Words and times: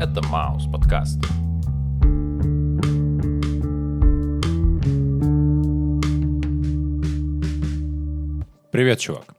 Это 0.00 0.22
Маус 0.28 0.64
подкаст. 0.64 1.18
Привет, 8.72 9.00
чувак. 9.00 9.34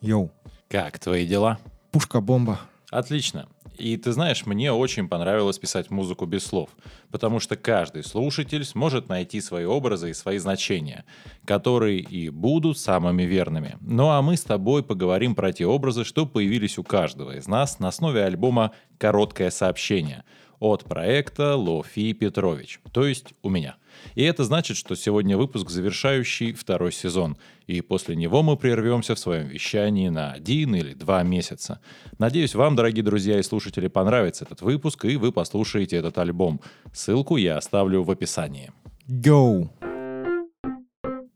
Йоу, 0.00 0.30
Как 0.68 0.98
твои 0.98 1.26
дела? 1.26 1.58
пушка-бомба. 1.92 2.60
Отлично. 2.90 3.46
И 3.76 3.96
ты 3.96 4.12
знаешь, 4.12 4.46
мне 4.46 4.72
очень 4.72 5.08
понравилось 5.08 5.58
писать 5.58 5.90
музыку 5.90 6.26
без 6.26 6.44
слов, 6.44 6.70
потому 7.10 7.40
что 7.40 7.56
каждый 7.56 8.04
слушатель 8.04 8.64
сможет 8.64 9.08
найти 9.08 9.40
свои 9.40 9.64
образы 9.64 10.10
и 10.10 10.14
свои 10.14 10.38
значения, 10.38 11.04
которые 11.44 11.98
и 11.98 12.28
будут 12.30 12.78
самыми 12.78 13.24
верными. 13.24 13.76
Ну 13.80 14.10
а 14.10 14.22
мы 14.22 14.36
с 14.36 14.42
тобой 14.42 14.82
поговорим 14.82 15.34
про 15.34 15.52
те 15.52 15.66
образы, 15.66 16.04
что 16.04 16.26
появились 16.26 16.78
у 16.78 16.84
каждого 16.84 17.36
из 17.36 17.48
нас 17.48 17.78
на 17.78 17.88
основе 17.88 18.22
альбома 18.24 18.72
«Короткое 18.98 19.50
сообщение» 19.50 20.24
от 20.60 20.84
проекта 20.84 21.56
Лофи 21.56 22.12
Петрович, 22.12 22.80
то 22.92 23.06
есть 23.06 23.34
у 23.42 23.48
меня. 23.48 23.76
И 24.14 24.22
это 24.22 24.44
значит, 24.44 24.76
что 24.76 24.94
сегодня 24.96 25.36
выпуск, 25.36 25.70
завершающий 25.70 26.52
второй 26.52 26.92
сезон, 26.92 27.36
и 27.66 27.80
после 27.80 28.16
него 28.16 28.42
мы 28.42 28.56
прервемся 28.56 29.14
в 29.14 29.18
своем 29.18 29.46
вещании 29.46 30.08
на 30.08 30.32
один 30.32 30.74
или 30.74 30.94
два 30.94 31.22
месяца. 31.22 31.80
Надеюсь, 32.18 32.54
вам, 32.54 32.76
дорогие 32.76 33.04
друзья 33.04 33.38
и 33.38 33.42
слушатели, 33.42 33.88
понравится 33.88 34.44
этот 34.44 34.62
выпуск, 34.62 35.04
и 35.04 35.16
вы 35.16 35.32
послушаете 35.32 35.96
этот 35.96 36.18
альбом. 36.18 36.60
Ссылку 36.92 37.36
я 37.36 37.56
оставлю 37.56 38.02
в 38.02 38.10
описании. 38.10 38.72
Go! 39.08 39.70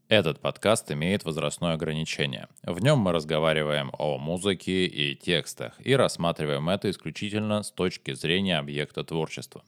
Этот 0.08 0.40
подкаст 0.40 0.90
имеет 0.90 1.24
возрастное 1.26 1.74
ограничение. 1.74 2.48
В 2.62 2.82
нем 2.82 2.98
мы 2.98 3.12
разговариваем 3.12 3.90
о 3.98 4.16
музыке 4.16 4.86
и 4.86 5.14
текстах 5.14 5.74
и 5.84 5.94
рассматриваем 5.94 6.70
это 6.70 6.88
исключительно 6.88 7.62
с 7.62 7.70
точки 7.70 8.14
зрения 8.14 8.56
объекта 8.56 9.04
творчества. 9.04 9.62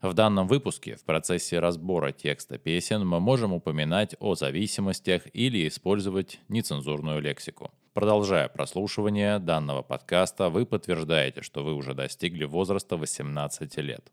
В 0.00 0.14
данном 0.14 0.48
выпуске 0.48 0.96
в 0.96 1.04
процессе 1.04 1.58
разбора 1.58 2.10
текста 2.10 2.56
песен 2.56 3.06
мы 3.06 3.20
можем 3.20 3.52
упоминать 3.52 4.16
о 4.18 4.34
зависимостях 4.34 5.24
или 5.34 5.68
использовать 5.68 6.40
нецензурную 6.48 7.20
лексику. 7.20 7.70
Продолжая 7.92 8.48
прослушивание 8.48 9.38
данного 9.40 9.82
подкаста, 9.82 10.48
вы 10.48 10.64
подтверждаете, 10.64 11.42
что 11.42 11.62
вы 11.62 11.74
уже 11.74 11.92
достигли 11.92 12.44
возраста 12.44 12.96
18 12.96 13.76
лет. 13.76 14.10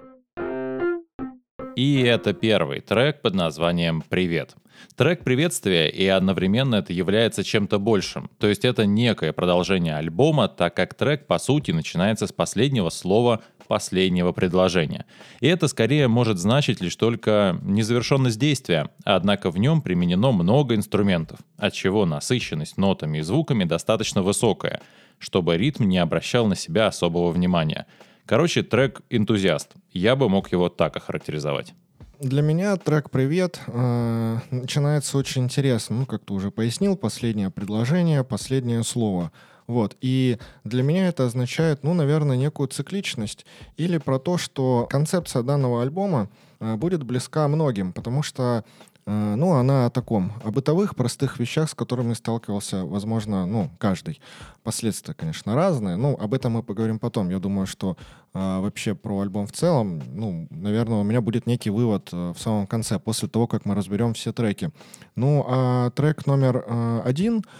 И 1.79 2.01
это 2.01 2.33
первый 2.33 2.81
трек 2.81 3.21
под 3.21 3.35
названием 3.35 4.03
«Привет». 4.09 4.53
Трек 4.97 5.23
приветствия, 5.23 5.87
и 5.87 6.05
одновременно 6.07 6.75
это 6.75 6.91
является 6.91 7.41
чем-то 7.41 7.79
большим. 7.79 8.29
То 8.37 8.47
есть 8.47 8.65
это 8.65 8.85
некое 8.85 9.31
продолжение 9.31 9.95
альбома, 9.95 10.49
так 10.49 10.73
как 10.75 10.93
трек, 10.93 11.25
по 11.25 11.39
сути, 11.39 11.71
начинается 11.71 12.27
с 12.27 12.33
последнего 12.33 12.89
слова 12.89 13.43
последнего 13.69 14.33
предложения. 14.33 15.05
И 15.39 15.47
это 15.47 15.69
скорее 15.69 16.09
может 16.09 16.37
значить 16.37 16.81
лишь 16.81 16.97
только 16.97 17.57
незавершенность 17.61 18.37
действия, 18.37 18.89
однако 19.05 19.49
в 19.49 19.57
нем 19.57 19.81
применено 19.81 20.33
много 20.33 20.75
инструментов, 20.75 21.39
отчего 21.55 22.05
насыщенность 22.05 22.75
нотами 22.75 23.19
и 23.19 23.21
звуками 23.21 23.63
достаточно 23.63 24.21
высокая, 24.21 24.81
чтобы 25.17 25.55
ритм 25.55 25.87
не 25.87 25.99
обращал 25.99 26.45
на 26.45 26.57
себя 26.57 26.87
особого 26.87 27.31
внимания. 27.31 27.85
Короче, 28.29 28.61
трек 28.61 29.01
«Энтузиаст». 29.09 29.71
Я 29.91 30.15
бы 30.15 30.29
мог 30.29 30.51
его 30.51 30.69
так 30.69 30.95
охарактеризовать. 30.95 31.73
Для 32.19 32.43
меня 32.43 32.75
трек 32.77 33.09
«Привет» 33.09 33.59
э, 33.65 34.37
начинается 34.51 35.17
очень 35.17 35.45
интересно. 35.45 35.95
Ну, 35.95 36.05
как 36.05 36.23
ты 36.23 36.33
уже 36.33 36.51
пояснил, 36.51 36.95
последнее 36.95 37.49
предложение, 37.49 38.23
последнее 38.23 38.83
слово. 38.83 39.31
Вот. 39.65 39.97
И 40.01 40.37
для 40.63 40.83
меня 40.83 41.07
это 41.07 41.25
означает, 41.25 41.83
ну, 41.83 41.95
наверное, 41.95 42.37
некую 42.37 42.67
цикличность 42.67 43.47
или 43.77 43.97
про 43.97 44.19
то, 44.19 44.37
что 44.37 44.87
концепция 44.91 45.41
данного 45.41 45.81
альбома 45.81 46.29
э, 46.59 46.75
будет 46.75 47.01
близка 47.01 47.47
многим, 47.47 47.93
потому 47.93 48.21
что 48.21 48.63
ну, 49.09 49.53
она 49.53 49.87
о 49.87 49.89
таком, 49.89 50.31
о 50.43 50.51
бытовых, 50.51 50.95
простых 50.95 51.39
вещах, 51.39 51.69
с 51.69 51.73
которыми 51.73 52.13
сталкивался, 52.13 52.85
возможно, 52.85 53.45
ну, 53.45 53.71
каждый. 53.79 54.21
Последствия, 54.63 55.13
конечно, 55.13 55.55
разные. 55.55 55.95
Ну, 55.95 56.15
об 56.19 56.33
этом 56.33 56.53
мы 56.53 56.63
поговорим 56.63 56.99
потом. 56.99 57.29
Я 57.29 57.39
думаю, 57.39 57.65
что 57.65 57.97
э, 58.33 58.59
вообще 58.59 58.93
про 58.93 59.21
альбом 59.21 59.47
в 59.47 59.51
целом, 59.51 60.03
ну, 60.13 60.47
наверное, 60.51 60.99
у 60.99 61.03
меня 61.03 61.21
будет 61.21 61.47
некий 61.47 61.71
вывод 61.71 62.09
э, 62.11 62.33
в 62.35 62.39
самом 62.39 62.67
конце, 62.67 62.99
после 62.99 63.27
того, 63.27 63.47
как 63.47 63.65
мы 63.65 63.75
разберем 63.75 64.13
все 64.13 64.31
треки. 64.31 64.71
Ну, 65.15 65.45
а 65.47 65.89
трек 65.91 66.25
номер 66.25 66.63
э, 66.67 67.01
один— 67.05 67.43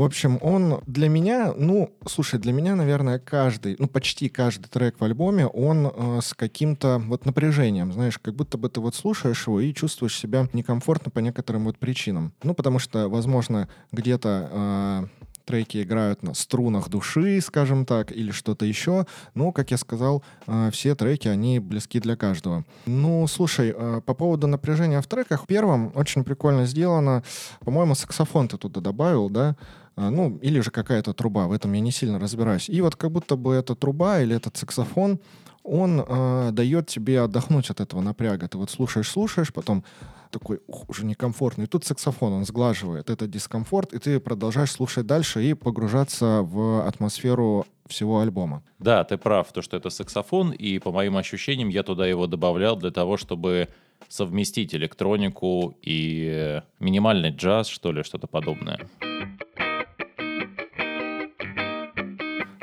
в 0.00 0.02
общем, 0.02 0.38
он 0.40 0.80
для 0.86 1.10
меня, 1.10 1.52
ну, 1.54 1.90
слушай, 2.06 2.40
для 2.40 2.54
меня, 2.54 2.74
наверное, 2.74 3.18
каждый, 3.18 3.76
ну, 3.78 3.86
почти 3.86 4.30
каждый 4.30 4.66
трек 4.66 4.98
в 4.98 5.04
альбоме, 5.04 5.46
он 5.46 5.92
э, 5.94 6.20
с 6.22 6.32
каким-то 6.32 7.02
вот 7.06 7.26
напряжением, 7.26 7.92
знаешь, 7.92 8.18
как 8.18 8.34
будто 8.34 8.56
бы 8.56 8.70
ты 8.70 8.80
вот 8.80 8.94
слушаешь 8.94 9.46
его 9.46 9.60
и 9.60 9.74
чувствуешь 9.74 10.16
себя 10.16 10.48
некомфортно 10.54 11.10
по 11.10 11.18
некоторым 11.18 11.64
вот 11.64 11.76
причинам. 11.76 12.32
Ну, 12.42 12.54
потому 12.54 12.78
что, 12.78 13.10
возможно, 13.10 13.68
где-то 13.92 14.48
э, 14.50 15.06
треки 15.44 15.82
играют 15.82 16.22
на 16.22 16.32
струнах 16.32 16.88
души, 16.88 17.40
скажем 17.40 17.84
так, 17.84 18.12
или 18.12 18.30
что-то 18.30 18.64
еще. 18.64 19.04
Ну, 19.34 19.52
как 19.52 19.70
я 19.70 19.76
сказал, 19.76 20.22
э, 20.46 20.70
все 20.72 20.94
треки, 20.94 21.28
они 21.28 21.58
близки 21.58 22.00
для 22.00 22.16
каждого. 22.16 22.64
Ну, 22.86 23.26
слушай, 23.26 23.74
э, 23.76 24.00
по 24.06 24.14
поводу 24.14 24.46
напряжения 24.46 25.00
в 25.02 25.06
треках, 25.06 25.42
в 25.42 25.46
первом 25.46 25.92
очень 25.94 26.24
прикольно 26.24 26.66
сделано. 26.66 27.22
По-моему, 27.64 27.94
саксофон 27.94 28.48
ты 28.48 28.56
туда 28.56 28.80
добавил, 28.80 29.28
да? 29.28 29.56
А, 30.00 30.10
ну, 30.10 30.38
или 30.38 30.60
же 30.60 30.70
какая-то 30.70 31.12
труба, 31.12 31.46
в 31.46 31.52
этом 31.52 31.74
я 31.74 31.80
не 31.80 31.90
сильно 31.90 32.18
разбираюсь. 32.18 32.70
И 32.70 32.80
вот 32.80 32.96
как 32.96 33.10
будто 33.10 33.36
бы 33.36 33.54
эта 33.54 33.74
труба 33.74 34.20
или 34.20 34.34
этот 34.34 34.56
саксофон, 34.56 35.20
он 35.62 36.00
э, 36.00 36.50
дает 36.52 36.86
тебе 36.86 37.20
отдохнуть 37.20 37.68
от 37.68 37.80
этого 37.80 38.00
напряга. 38.00 38.48
Ты 38.48 38.56
вот 38.56 38.70
слушаешь, 38.70 39.10
слушаешь, 39.10 39.52
потом 39.52 39.84
такой, 40.30 40.60
ух, 40.66 40.88
уже 40.88 41.04
некомфортно. 41.04 41.64
И 41.64 41.66
тут 41.66 41.84
саксофон, 41.84 42.32
он 42.32 42.46
сглаживает 42.46 43.10
этот 43.10 43.30
дискомфорт, 43.30 43.92
и 43.92 43.98
ты 43.98 44.20
продолжаешь 44.20 44.70
слушать 44.70 45.04
дальше 45.04 45.44
и 45.44 45.52
погружаться 45.52 46.40
в 46.44 46.86
атмосферу 46.86 47.66
всего 47.86 48.20
альбома. 48.20 48.62
Да, 48.78 49.04
ты 49.04 49.18
прав, 49.18 49.52
то, 49.52 49.60
что 49.60 49.76
это 49.76 49.90
саксофон, 49.90 50.52
и 50.52 50.78
по 50.78 50.92
моим 50.92 51.18
ощущениям 51.18 51.68
я 51.68 51.82
туда 51.82 52.06
его 52.06 52.26
добавлял 52.26 52.76
для 52.76 52.90
того, 52.90 53.18
чтобы 53.18 53.68
совместить 54.08 54.74
электронику 54.74 55.76
и 55.82 56.62
минимальный 56.78 57.30
джаз, 57.30 57.68
что 57.68 57.92
ли, 57.92 58.02
что-то 58.02 58.28
подобное. 58.28 58.78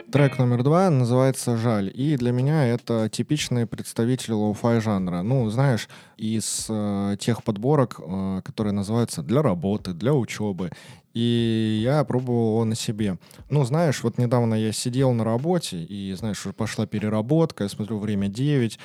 Трек 0.09 0.37
номер 0.39 0.63
два 0.63 0.89
называется 0.89 1.57
«Жаль», 1.57 1.91
и 1.93 2.15
для 2.15 2.31
меня 2.31 2.65
это 2.65 3.09
типичный 3.09 3.67
представитель 3.67 4.31
lo-fi 4.31 4.79
жанра. 4.79 5.21
Ну, 5.21 5.49
знаешь, 5.49 5.89
из 6.15 6.67
э, 6.69 7.17
тех 7.19 7.43
подборок, 7.43 7.99
э, 7.99 8.41
которые 8.45 8.71
называются 8.71 9.21
«Для 9.21 9.41
работы», 9.41 9.91
«Для 9.91 10.13
учебы», 10.13 10.71
и 11.13 11.81
я 11.83 12.05
пробовал 12.05 12.51
его 12.51 12.63
на 12.63 12.75
себе. 12.75 13.17
Ну, 13.49 13.65
знаешь, 13.65 14.01
вот 14.01 14.17
недавно 14.17 14.53
я 14.53 14.71
сидел 14.71 15.11
на 15.11 15.25
работе, 15.25 15.83
и, 15.83 16.13
знаешь, 16.13 16.45
уже 16.45 16.53
пошла 16.53 16.85
переработка, 16.85 17.65
я 17.65 17.69
смотрю, 17.69 17.99
время 17.99 18.29
9, 18.29 18.79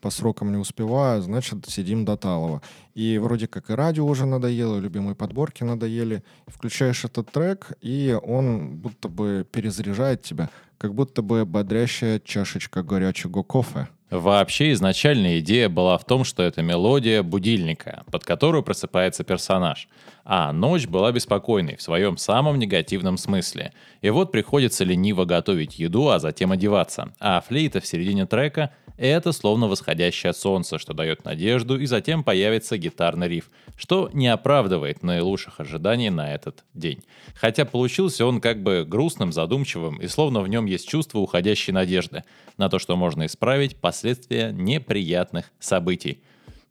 по 0.00 0.10
срокам 0.10 0.52
не 0.52 0.58
успеваю, 0.58 1.22
значит, 1.22 1.66
сидим 1.68 2.04
до 2.04 2.16
талого. 2.16 2.62
И 2.94 3.18
вроде 3.18 3.46
как 3.46 3.70
и 3.70 3.74
радио 3.74 4.06
уже 4.06 4.26
надоело, 4.26 4.78
любимые 4.78 5.14
подборки 5.14 5.64
надоели. 5.64 6.22
Включаешь 6.46 7.04
этот 7.04 7.30
трек, 7.30 7.72
и 7.80 8.16
он 8.22 8.76
будто 8.76 9.08
бы 9.08 9.46
перезаряжает 9.50 10.22
тебя, 10.22 10.50
как 10.78 10.94
будто 10.94 11.22
бы 11.22 11.44
бодрящая 11.44 12.20
чашечка 12.20 12.82
горячего 12.82 13.42
кофе. 13.42 13.88
Вообще 14.10 14.70
изначальная 14.72 15.40
идея 15.40 15.68
была 15.68 15.98
в 15.98 16.04
том, 16.04 16.22
что 16.22 16.44
это 16.44 16.62
мелодия 16.62 17.24
будильника, 17.24 18.04
под 18.12 18.24
которую 18.24 18.62
просыпается 18.62 19.24
персонаж. 19.24 19.88
А 20.24 20.52
ночь 20.52 20.86
была 20.86 21.10
беспокойной 21.10 21.76
в 21.76 21.82
своем 21.82 22.16
самом 22.16 22.58
негативном 22.58 23.16
смысле. 23.16 23.72
И 24.02 24.10
вот 24.10 24.30
приходится 24.30 24.84
лениво 24.84 25.24
готовить 25.24 25.80
еду, 25.80 26.08
а 26.08 26.20
затем 26.20 26.52
одеваться. 26.52 27.12
А 27.18 27.40
флейта 27.40 27.80
в 27.80 27.86
середине 27.86 28.26
трека— 28.26 28.70
это 28.96 29.32
словно 29.32 29.68
восходящее 29.68 30.32
солнце, 30.32 30.78
что 30.78 30.94
дает 30.94 31.24
надежду, 31.24 31.78
и 31.78 31.86
затем 31.86 32.24
появится 32.24 32.78
гитарный 32.78 33.28
риф, 33.28 33.50
что 33.76 34.10
не 34.12 34.28
оправдывает 34.28 35.02
наилучших 35.02 35.60
ожиданий 35.60 36.10
на 36.10 36.32
этот 36.34 36.64
день. 36.74 37.04
Хотя 37.34 37.64
получился 37.64 38.24
он 38.26 38.40
как 38.40 38.62
бы 38.62 38.84
грустным, 38.86 39.32
задумчивым, 39.32 39.96
и 40.00 40.08
словно 40.08 40.40
в 40.40 40.48
нем 40.48 40.66
есть 40.66 40.88
чувство 40.88 41.18
уходящей 41.18 41.72
надежды 41.72 42.24
на 42.56 42.68
то, 42.68 42.78
что 42.78 42.96
можно 42.96 43.26
исправить 43.26 43.76
последствия 43.76 44.52
неприятных 44.52 45.52
событий. 45.58 46.22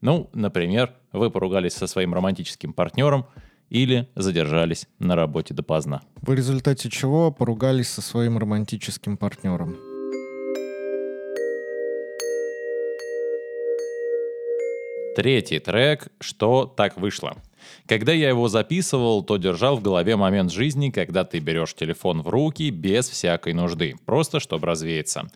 Ну, 0.01 0.29
например, 0.33 0.93
вы 1.11 1.31
поругались 1.31 1.73
со 1.73 1.87
своим 1.87 2.13
романтическим 2.13 2.73
партнером 2.73 3.25
или 3.69 4.07
задержались 4.15 4.87
на 4.99 5.15
работе 5.15 5.53
допоздна. 5.53 6.01
В 6.21 6.33
результате 6.33 6.89
чего 6.89 7.31
поругались 7.31 7.89
со 7.89 8.01
своим 8.01 8.37
романтическим 8.37 9.17
партнером. 9.17 9.94
Третий 15.15 15.59
трек 15.59 16.09
«Что 16.19 16.65
так 16.65 16.97
вышло». 16.97 17.37
Когда 17.87 18.11
я 18.11 18.27
его 18.27 18.49
записывал, 18.49 19.23
то 19.23 19.37
держал 19.37 19.77
в 19.77 19.81
голове 19.81 20.17
момент 20.17 20.51
жизни, 20.51 20.89
когда 20.89 21.23
ты 21.23 21.39
берешь 21.39 21.73
телефон 21.73 22.21
в 22.21 22.27
руки 22.27 22.69
без 22.69 23.07
всякой 23.07 23.53
нужды, 23.53 23.95
просто 24.05 24.41
чтобы 24.41 24.67
развеяться. 24.67 25.29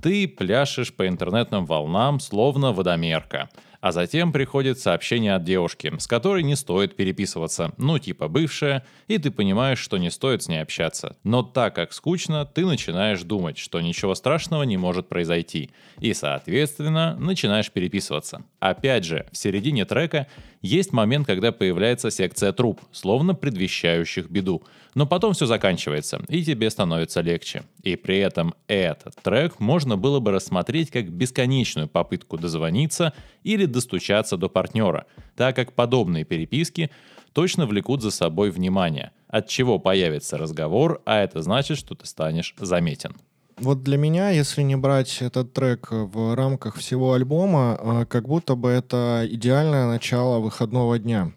Ты 0.00 0.26
пляшешь 0.26 0.92
по 0.94 1.06
интернетным 1.06 1.66
волнам, 1.66 2.18
словно 2.18 2.72
водомерка. 2.72 3.50
А 3.86 3.92
затем 3.92 4.32
приходит 4.32 4.80
сообщение 4.80 5.36
от 5.36 5.44
девушки, 5.44 5.92
с 5.96 6.08
которой 6.08 6.42
не 6.42 6.56
стоит 6.56 6.96
переписываться, 6.96 7.70
ну 7.76 8.00
типа 8.00 8.26
бывшая, 8.26 8.84
и 9.06 9.16
ты 9.18 9.30
понимаешь, 9.30 9.78
что 9.78 9.96
не 9.96 10.10
стоит 10.10 10.42
с 10.42 10.48
ней 10.48 10.60
общаться. 10.60 11.16
Но 11.22 11.44
так 11.44 11.76
как 11.76 11.92
скучно, 11.92 12.44
ты 12.44 12.66
начинаешь 12.66 13.22
думать, 13.22 13.58
что 13.58 13.80
ничего 13.80 14.16
страшного 14.16 14.64
не 14.64 14.76
может 14.76 15.08
произойти. 15.08 15.70
И, 16.00 16.14
соответственно, 16.14 17.14
начинаешь 17.20 17.70
переписываться. 17.70 18.42
Опять 18.58 19.04
же, 19.04 19.24
в 19.30 19.36
середине 19.36 19.84
трека 19.84 20.26
есть 20.66 20.92
момент, 20.92 21.26
когда 21.26 21.52
появляется 21.52 22.10
секция 22.10 22.52
труб, 22.52 22.80
словно 22.92 23.34
предвещающих 23.34 24.28
беду. 24.28 24.62
Но 24.94 25.06
потом 25.06 25.32
все 25.32 25.46
заканчивается, 25.46 26.22
и 26.28 26.44
тебе 26.44 26.68
становится 26.70 27.20
легче. 27.20 27.62
И 27.82 27.96
при 27.96 28.18
этом 28.18 28.54
этот 28.66 29.14
трек 29.22 29.60
можно 29.60 29.96
было 29.96 30.20
бы 30.20 30.32
рассмотреть 30.32 30.90
как 30.90 31.10
бесконечную 31.10 31.88
попытку 31.88 32.36
дозвониться 32.36 33.12
или 33.44 33.66
достучаться 33.66 34.36
до 34.36 34.48
партнера, 34.48 35.06
так 35.36 35.54
как 35.56 35.72
подобные 35.72 36.24
переписки 36.24 36.90
точно 37.32 37.66
влекут 37.66 38.02
за 38.02 38.10
собой 38.10 38.50
внимание, 38.50 39.12
от 39.28 39.48
чего 39.48 39.78
появится 39.78 40.38
разговор, 40.38 41.02
а 41.04 41.18
это 41.18 41.42
значит, 41.42 41.78
что 41.78 41.94
ты 41.94 42.06
станешь 42.06 42.54
заметен. 42.58 43.14
Вот 43.58 43.82
для 43.82 43.96
меня, 43.96 44.28
если 44.30 44.60
не 44.60 44.76
брать 44.76 45.22
этот 45.22 45.54
трек 45.54 45.88
в 45.90 46.34
рамках 46.36 46.76
всего 46.76 47.14
альбома, 47.14 47.78
а, 47.80 48.04
как 48.04 48.28
будто 48.28 48.54
бы 48.54 48.68
это 48.68 49.26
идеальное 49.30 49.86
начало 49.86 50.40
выходного 50.40 50.98
дня. 50.98 51.32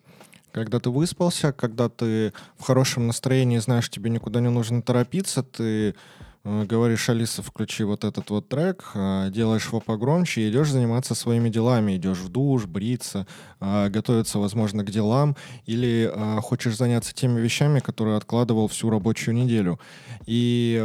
Когда 0.51 0.81
ты 0.81 0.89
выспался, 0.89 1.53
когда 1.53 1.87
ты 1.87 2.33
в 2.57 2.63
хорошем 2.63 3.07
настроении, 3.07 3.59
знаешь, 3.59 3.89
тебе 3.89 4.09
никуда 4.09 4.41
не 4.41 4.49
нужно 4.49 4.81
торопиться, 4.81 5.43
ты 5.43 5.95
э, 6.43 6.65
говоришь, 6.65 7.07
Алиса, 7.07 7.41
включи 7.41 7.85
вот 7.85 8.03
этот 8.03 8.29
вот 8.31 8.49
трек, 8.49 8.83
э, 8.95 9.29
делаешь 9.31 9.67
его 9.67 9.79
погромче 9.79 10.49
идешь 10.49 10.71
заниматься 10.71 11.15
своими 11.15 11.47
делами. 11.47 11.95
Идешь 11.95 12.17
в 12.17 12.27
душ, 12.27 12.65
бриться, 12.65 13.27
готовиться, 13.61 14.39
возможно, 14.39 14.83
к 14.83 14.91
делам, 14.91 15.37
или 15.65 16.11
хочешь 16.41 16.75
заняться 16.75 17.13
теми 17.13 17.39
вещами, 17.39 17.79
которые 17.79 18.17
откладывал 18.17 18.67
всю 18.67 18.89
рабочую 18.89 19.35
неделю. 19.35 19.79
И 20.25 20.83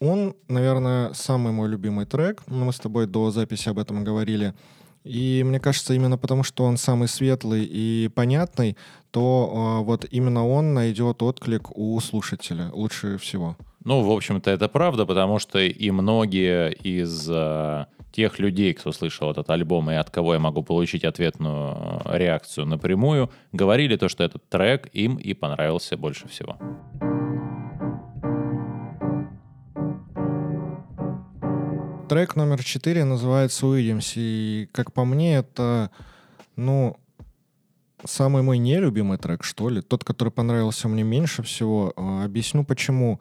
он, 0.00 0.34
наверное, 0.48 1.12
самый 1.12 1.52
мой 1.52 1.68
любимый 1.68 2.06
трек. 2.06 2.42
Мы 2.46 2.72
с 2.72 2.78
тобой 2.78 3.06
до 3.06 3.30
записи 3.30 3.68
об 3.68 3.78
этом 3.78 4.04
говорили. 4.04 4.54
И 5.04 5.42
мне 5.44 5.60
кажется, 5.60 5.94
именно 5.94 6.18
потому, 6.18 6.42
что 6.42 6.64
он 6.64 6.76
самый 6.76 7.08
светлый 7.08 7.64
и 7.64 8.08
понятный, 8.14 8.76
то 9.10 9.78
э, 9.80 9.84
вот 9.84 10.06
именно 10.10 10.46
он 10.46 10.74
найдет 10.74 11.22
отклик 11.22 11.76
у 11.76 11.98
слушателя 12.00 12.70
лучше 12.72 13.16
всего. 13.16 13.56
Ну, 13.84 14.02
в 14.02 14.10
общем-то, 14.10 14.50
это 14.50 14.68
правда, 14.68 15.06
потому 15.06 15.38
что 15.38 15.60
и 15.60 15.90
многие 15.90 16.72
из 16.72 17.26
э, 17.30 17.86
тех 18.12 18.38
людей, 18.38 18.74
кто 18.74 18.92
слышал 18.92 19.30
этот 19.30 19.48
альбом 19.48 19.90
и 19.90 19.94
от 19.94 20.10
кого 20.10 20.34
я 20.34 20.40
могу 20.40 20.62
получить 20.62 21.04
ответную 21.04 22.02
реакцию 22.04 22.66
напрямую, 22.66 23.30
говорили 23.52 23.96
то, 23.96 24.08
что 24.08 24.24
этот 24.24 24.46
трек 24.48 24.88
им 24.92 25.16
и 25.16 25.32
понравился 25.34 25.96
больше 25.96 26.28
всего. 26.28 26.58
Трек 32.08 32.36
номер 32.36 32.64
четыре 32.64 33.04
называется 33.04 33.66
«Увидимся», 33.66 34.14
и, 34.16 34.66
как 34.72 34.94
по 34.94 35.04
мне, 35.04 35.36
это, 35.36 35.90
ну, 36.56 36.96
самый 38.02 38.42
мой 38.42 38.56
нелюбимый 38.56 39.18
трек, 39.18 39.44
что 39.44 39.68
ли, 39.68 39.82
тот, 39.82 40.04
который 40.04 40.30
понравился 40.30 40.88
мне 40.88 41.02
меньше 41.02 41.42
всего. 41.42 41.92
А, 41.96 42.24
объясню, 42.24 42.64
почему. 42.64 43.20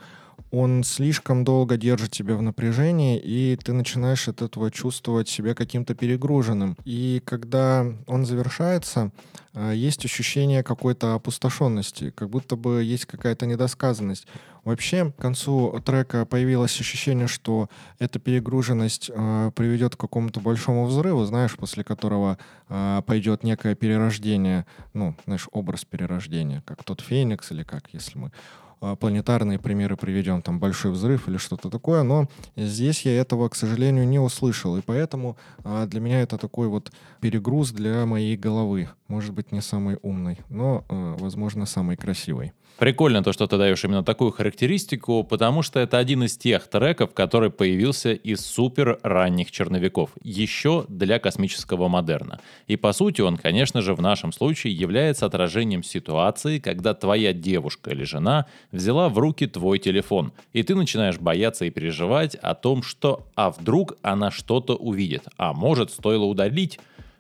Он 0.52 0.86
слишком 0.86 1.44
долго 1.44 1.76
держит 1.76 2.12
тебя 2.12 2.36
в 2.36 2.42
напряжении, 2.42 3.20
и 3.20 3.58
ты 3.62 3.74
начинаешь 3.74 4.30
от 4.30 4.42
этого 4.42 4.72
чувствовать 4.72 5.28
себя 5.28 5.54
каким-то 5.54 5.94
перегруженным. 5.94 6.78
И 6.86 7.22
когда 7.26 7.86
он 8.06 8.26
завершается, 8.26 9.12
а, 9.54 9.74
есть 9.74 10.06
ощущение 10.06 10.64
какой-то 10.64 11.16
опустошенности, 11.16 12.12
как 12.12 12.30
будто 12.30 12.56
бы 12.56 12.82
есть 12.84 13.06
какая-то 13.06 13.48
недосказанность. 13.48 14.28
Вообще, 14.68 15.14
к 15.14 15.16
концу 15.16 15.82
трека 15.86 16.26
появилось 16.26 16.78
ощущение, 16.82 17.28
что 17.28 17.70
эта 18.00 18.20
перегруженность 18.20 19.10
э, 19.10 19.52
приведет 19.56 19.96
к 19.96 20.00
какому-то 20.02 20.42
большому 20.42 20.86
взрыву, 20.88 21.24
знаешь, 21.24 21.56
после 21.56 21.86
которого 21.86 22.38
э, 22.68 23.02
пойдет 23.06 23.44
некое 23.44 23.76
перерождение, 23.76 24.66
ну, 24.94 25.16
знаешь, 25.24 25.48
образ 25.54 25.86
перерождения, 25.86 26.64
как 26.66 26.84
тот 26.84 27.00
Феникс 27.00 27.50
или 27.54 27.64
как, 27.64 27.94
если 27.94 28.18
мы 28.18 28.34
планетарные 28.80 29.60
примеры 29.60 29.98
приведем, 29.98 30.42
там 30.42 30.60
большой 30.60 30.92
взрыв 30.92 31.28
или 31.28 31.38
что-то 31.38 31.70
такое, 31.70 32.04
но 32.04 32.28
здесь 32.56 33.06
я 33.06 33.20
этого, 33.20 33.50
к 33.50 33.56
сожалению, 33.56 34.08
не 34.08 34.20
услышал, 34.20 34.78
и 34.78 34.82
поэтому 34.82 35.38
а, 35.64 35.86
для 35.86 36.00
меня 36.00 36.22
это 36.22 36.38
такой 36.38 36.68
вот 36.68 36.92
перегруз 37.22 37.72
для 37.72 38.06
моей 38.06 38.38
головы. 38.38 38.90
Может 39.08 39.34
быть, 39.34 39.52
не 39.52 39.62
самый 39.62 39.98
умный, 40.02 40.40
но, 40.50 40.86
а, 40.90 41.16
возможно, 41.18 41.66
самый 41.66 41.98
красивый. 41.98 42.54
Прикольно 42.78 43.24
то, 43.24 43.34
что 43.34 43.48
ты 43.48 43.58
даешь 43.58 43.84
именно 43.84 44.04
такую 44.04 44.32
характеристику, 44.32 45.24
потому 45.24 45.64
что 45.64 45.80
это 45.80 45.98
один 45.98 46.24
из 46.24 46.38
тех 46.38 46.68
треков, 46.68 47.12
который 47.12 47.50
появился 47.50 48.14
из 48.14 48.46
супер 48.46 49.00
ранних 49.02 49.50
черновиков, 49.50 50.12
еще 50.22 50.86
для 50.88 51.18
космического 51.18 51.88
модерна. 51.88 52.40
И 52.68 52.76
по 52.76 52.94
сути 52.94 53.22
он, 53.22 53.38
конечно 53.38 53.82
же, 53.82 53.96
в 53.96 54.02
нашем 54.02 54.32
случае 54.32 54.76
является 54.76 55.26
отражением 55.26 55.82
ситуации, 55.82 56.60
когда 56.60 56.94
твоя 56.94 57.34
девушка 57.34 57.90
или 57.90 58.04
жена 58.04 58.46
взяла 58.72 59.10
в 59.10 59.18
руки 59.18 59.48
твой 59.48 59.80
телефон, 59.80 60.34
и 60.54 60.64
ты 60.64 60.76
начинаешь 60.76 61.20
бояться 61.20 61.66
и 61.66 61.70
переживать 61.70 62.36
о 62.36 62.56
том, 62.56 62.84
что 62.84 63.28
а 63.36 63.50
вдруг 63.52 63.98
она 64.02 64.32
что-то 64.32 64.76
увидит, 64.76 65.26
а 65.38 65.54
может 65.54 65.92
стоило 65.92 66.26
удалить 66.26 66.80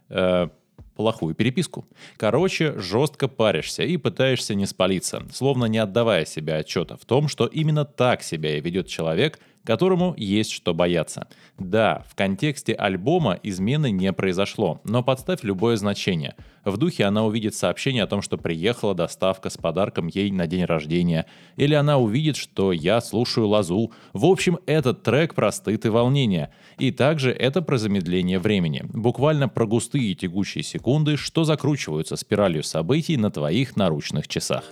э, 0.10 0.50
плохую 0.96 1.36
переписку. 1.36 1.88
Короче, 2.18 2.78
жестко 2.80 3.28
паришься 3.28 3.84
и 3.84 3.98
пытаешься 3.98 4.56
не 4.56 4.66
спалиться, 4.66 5.26
словно 5.32 5.66
не 5.66 5.78
отдавая 5.78 6.26
себе 6.26 6.56
отчета 6.56 6.98
в 6.98 7.06
том, 7.06 7.28
что 7.28 7.46
именно 7.46 7.86
так 7.86 8.24
себя 8.24 8.58
и 8.58 8.62
ведет 8.62 8.88
человек, 8.88 9.40
которому 9.68 10.14
есть 10.16 10.52
что 10.52 10.74
бояться. 10.74 11.28
Да, 11.60 12.06
в 12.08 12.16
контексте 12.16 12.72
альбома 12.72 13.38
измены 13.44 13.92
не 13.92 14.14
произошло, 14.14 14.80
но 14.86 15.04
подставь 15.04 15.44
любое 15.44 15.76
значение. 15.76 16.36
В 16.64 16.78
духе 16.78 17.04
она 17.04 17.26
увидит 17.26 17.54
сообщение 17.54 18.04
о 18.04 18.08
том, 18.08 18.22
что 18.22 18.38
приехала 18.38 18.96
доставка 18.96 19.50
с 19.50 19.58
подарком 19.58 20.08
ей 20.08 20.32
на 20.32 20.48
день 20.48 20.64
рождения, 20.64 21.26
или 21.58 21.74
она 21.74 21.98
увидит, 21.98 22.38
что 22.38 22.72
я 22.72 23.02
слушаю 23.02 23.50
лазу. 23.50 23.92
В 24.14 24.24
общем, 24.24 24.58
этот 24.68 25.04
трек 25.04 25.36
про 25.36 25.52
стыд 25.52 25.86
и 25.86 25.90
волнение. 25.90 26.50
И 26.78 26.92
также 26.92 27.32
это 27.32 27.62
про 27.62 27.78
замедление 27.78 28.40
времени. 28.40 28.84
Буквально 28.94 29.50
про 29.50 29.68
густые 29.68 30.16
тягучие 30.16 30.64
секунды, 30.64 31.18
что 31.18 31.44
закручиваются 31.44 32.16
спиралью 32.16 32.64
событий 32.64 33.18
на 33.18 33.32
твоих 33.32 33.76
наручных 33.76 34.30
часах. 34.30 34.64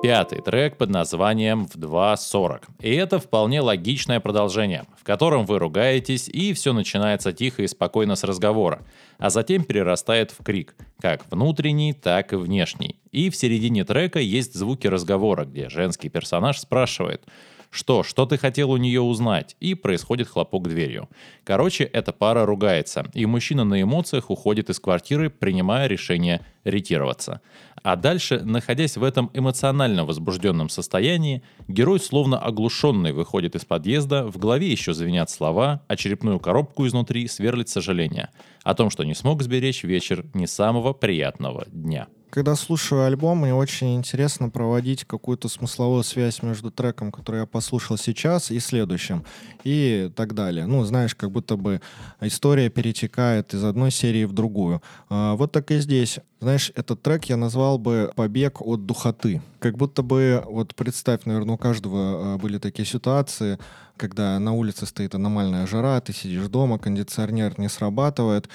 Пятый 0.00 0.40
трек 0.40 0.76
под 0.76 0.90
названием 0.90 1.66
«В 1.66 1.74
2.40». 1.74 2.62
И 2.78 2.94
это 2.94 3.18
вполне 3.18 3.60
логичное 3.60 4.20
продолжение, 4.20 4.84
в 4.96 5.02
котором 5.02 5.44
вы 5.44 5.58
ругаетесь, 5.58 6.28
и 6.28 6.52
все 6.52 6.72
начинается 6.72 7.32
тихо 7.32 7.64
и 7.64 7.66
спокойно 7.66 8.14
с 8.14 8.22
разговора, 8.22 8.86
а 9.18 9.28
затем 9.28 9.64
перерастает 9.64 10.30
в 10.30 10.44
крик, 10.44 10.76
как 11.00 11.28
внутренний, 11.32 11.94
так 11.94 12.32
и 12.32 12.36
внешний. 12.36 13.00
И 13.10 13.28
в 13.28 13.34
середине 13.34 13.84
трека 13.84 14.20
есть 14.20 14.54
звуки 14.54 14.86
разговора, 14.86 15.46
где 15.46 15.68
женский 15.68 16.10
персонаж 16.10 16.60
спрашивает– 16.60 17.26
что, 17.70 18.02
что 18.02 18.24
ты 18.24 18.38
хотел 18.38 18.70
у 18.70 18.76
нее 18.76 19.00
узнать? 19.00 19.56
И 19.60 19.74
происходит 19.74 20.28
хлопок 20.28 20.68
дверью. 20.68 21.08
Короче, 21.44 21.84
эта 21.84 22.12
пара 22.12 22.46
ругается, 22.46 23.04
и 23.12 23.26
мужчина 23.26 23.64
на 23.64 23.82
эмоциях 23.82 24.30
уходит 24.30 24.70
из 24.70 24.80
квартиры, 24.80 25.28
принимая 25.28 25.86
решение 25.86 26.40
ретироваться. 26.64 27.40
А 27.82 27.96
дальше, 27.96 28.40
находясь 28.40 28.96
в 28.96 29.04
этом 29.04 29.30
эмоционально 29.34 30.04
возбужденном 30.04 30.68
состоянии, 30.68 31.42
герой 31.68 32.00
словно 32.00 32.38
оглушенный 32.38 33.12
выходит 33.12 33.54
из 33.54 33.64
подъезда, 33.64 34.26
в 34.26 34.38
голове 34.38 34.70
еще 34.70 34.94
звенят 34.94 35.30
слова, 35.30 35.82
а 35.88 35.96
черепную 35.96 36.40
коробку 36.40 36.86
изнутри 36.86 37.28
сверлит 37.28 37.68
сожаление 37.68 38.30
о 38.62 38.74
том, 38.74 38.90
что 38.90 39.04
не 39.04 39.14
смог 39.14 39.42
сберечь 39.42 39.84
вечер 39.84 40.24
не 40.34 40.46
самого 40.46 40.92
приятного 40.92 41.66
дня. 41.68 42.08
Когда 42.30 42.56
слушаю 42.56 43.04
альбом, 43.04 43.38
мне 43.38 43.54
очень 43.54 43.96
интересно 43.96 44.50
проводить 44.50 45.04
какую-то 45.04 45.48
смысловую 45.48 46.04
связь 46.04 46.42
между 46.42 46.70
треком, 46.70 47.10
который 47.10 47.40
я 47.40 47.46
послушал 47.46 47.96
сейчас, 47.96 48.50
и 48.50 48.58
следующим, 48.60 49.24
и 49.64 50.10
так 50.14 50.34
далее. 50.34 50.66
Ну, 50.66 50.84
знаешь, 50.84 51.14
как 51.14 51.30
будто 51.30 51.56
бы 51.56 51.80
история 52.20 52.68
перетекает 52.68 53.54
из 53.54 53.64
одной 53.64 53.90
серии 53.90 54.24
в 54.24 54.32
другую. 54.32 54.82
А, 55.08 55.36
вот 55.36 55.52
так 55.52 55.70
и 55.70 55.78
здесь. 55.78 56.18
Знаешь, 56.40 56.70
этот 56.74 57.02
трек 57.02 57.24
я 57.24 57.36
назвал 57.36 57.78
бы 57.78 58.12
«Побег 58.14 58.60
от 58.60 58.84
духоты». 58.84 59.42
Как 59.58 59.76
будто 59.76 60.02
бы, 60.02 60.44
вот 60.46 60.74
представь, 60.74 61.24
наверное, 61.24 61.54
у 61.54 61.58
каждого 61.58 62.34
а, 62.34 62.38
были 62.38 62.58
такие 62.58 62.86
ситуации, 62.86 63.58
когда 63.98 64.38
на 64.38 64.52
улице 64.52 64.86
стоит 64.86 65.14
аномальная 65.14 65.66
жара, 65.66 66.00
ты 66.00 66.12
сидишь 66.12 66.48
дома, 66.48 66.78
кондиционер 66.78 67.58
не 67.58 67.68
срабатывает, 67.68 68.48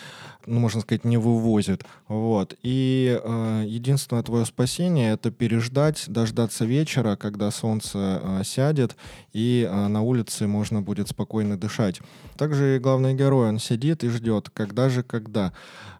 ну, 0.45 0.59
можно 0.59 0.81
сказать, 0.81 1.05
не 1.05 1.17
вывозит. 1.17 1.85
Вот. 2.07 2.55
И 2.63 3.19
э, 3.23 3.63
единственное 3.67 4.23
твое 4.23 4.45
спасение— 4.45 5.13
это 5.13 5.31
переждать, 5.31 6.05
дождаться 6.07 6.65
вечера, 6.65 7.15
когда 7.15 7.51
солнце 7.51 8.21
э, 8.21 8.41
сядет, 8.43 8.95
и 9.31 9.67
э, 9.69 9.87
на 9.87 10.01
улице 10.01 10.47
можно 10.47 10.81
будет 10.81 11.09
спокойно 11.09 11.57
дышать. 11.57 12.01
Также 12.37 12.75
и 12.75 12.79
главный 12.79 13.13
герой, 13.13 13.49
он 13.49 13.59
сидит 13.59 14.03
и 14.03 14.09
ждет, 14.09 14.49
когда 14.53 14.89
же, 14.89 15.03
когда. 15.03 15.53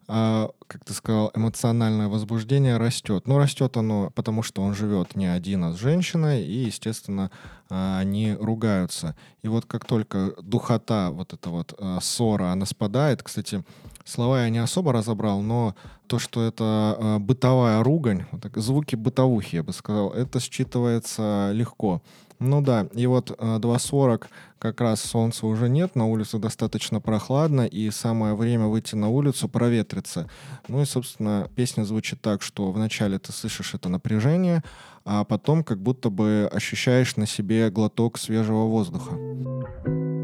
А, 0.08 0.50
как 0.68 0.84
ты 0.84 0.94
сказал, 0.94 1.32
эмоциональное 1.34 2.08
возбуждение 2.08 2.78
растет. 2.78 3.28
Ну, 3.28 3.38
растет 3.38 3.78
оно, 3.78 4.10
потому 4.12 4.44
что 4.44 4.62
он 4.62 4.76
живет 4.76 5.16
не 5.16 5.28
один, 5.28 5.64
а 5.64 5.74
с 5.74 5.78
женщиной, 5.78 6.44
и, 6.44 6.66
естественно, 6.66 7.32
а, 7.70 8.00
они 8.00 8.34
ругаются. 8.34 9.16
И 9.42 9.48
вот 9.48 9.66
как 9.66 9.86
только 9.86 10.34
духота, 10.42 11.12
вот 11.12 11.34
эта 11.34 11.50
вот 11.50 11.74
а, 11.80 12.00
ссора, 12.02 12.52
она 12.52 12.66
спадает, 12.66 13.24
кстати, 13.24 13.64
слова 14.04 14.44
я 14.44 14.50
не 14.50 14.60
особо 14.60 14.94
разобрал, 14.94 15.42
но 15.42 15.76
то, 16.08 16.20
что 16.20 16.44
это 16.44 16.98
э, 17.00 17.20
бытовая 17.20 17.84
ругань, 17.84 18.26
вот 18.32 18.42
так, 18.42 18.58
звуки 18.58 18.96
бытовухи, 18.96 19.56
я 19.58 19.64
бы 19.64 19.74
сказал, 19.74 20.12
это 20.12 20.40
считывается 20.40 21.52
легко. 21.54 22.02
Ну 22.40 22.62
да, 22.62 22.88
и 22.94 23.08
вот 23.08 23.32
э, 23.32 23.58
2.40 23.58 24.26
как 24.60 24.82
раз 24.82 25.02
солнца 25.02 25.48
уже 25.48 25.70
нет, 25.70 25.96
на 25.96 26.06
улице 26.06 26.40
достаточно 26.40 27.00
прохладно, 27.00 27.66
и 27.66 27.90
самое 27.90 28.36
время 28.36 28.68
выйти 28.68 28.96
на 28.96 29.10
улицу, 29.10 29.48
проветриться. 29.48 30.30
Ну 30.68 30.82
и, 30.82 30.86
собственно, 30.86 31.50
песня 31.56 31.84
звучит 31.84 32.22
так, 32.22 32.42
что 32.42 32.72
вначале 32.72 33.18
ты 33.20 33.32
слышишь 33.32 33.74
это 33.74 33.90
напряжение, 33.90 34.64
а 35.06 35.24
потом 35.24 35.64
как 35.64 35.82
будто 35.82 36.10
бы 36.10 36.50
ощущаешь 36.52 37.16
на 37.16 37.28
себе 37.28 37.70
глоток 37.70 38.18
свежего 38.18 38.66
воздуха. 38.66 40.23